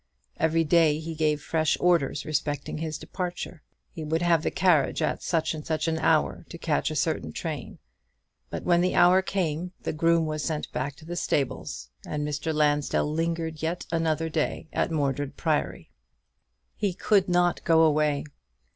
Every 0.37 0.63
day 0.63 0.97
he 0.97 1.13
gave 1.13 1.43
fresh 1.43 1.77
orders 1.79 2.25
respecting 2.25 2.79
his 2.79 2.97
departure. 2.97 3.61
He 3.91 4.03
would 4.03 4.23
have 4.23 4.41
the 4.41 4.49
carriage 4.49 4.99
at 4.99 5.21
such 5.21 5.53
an 5.53 5.99
hour, 5.99 6.43
to 6.49 6.57
catch 6.57 6.89
a 6.89 6.95
certain 6.95 7.31
train: 7.31 7.77
but 8.49 8.63
when 8.63 8.81
the 8.81 8.95
hour 8.95 9.21
came, 9.21 9.73
the 9.83 9.93
groom 9.93 10.25
was 10.25 10.43
sent 10.43 10.71
back 10.71 10.95
to 10.95 11.05
the 11.05 11.15
stables, 11.15 11.91
and 12.03 12.27
Mr. 12.27 12.51
Lansdell 12.51 13.13
lingered 13.13 13.61
yet 13.61 13.85
another 13.91 14.27
day 14.27 14.67
at 14.73 14.89
Mordred 14.89 15.37
Priory. 15.37 15.91
He 16.75 16.95
could 16.95 17.29
not 17.29 17.63
go 17.63 17.83
away. 17.83 18.23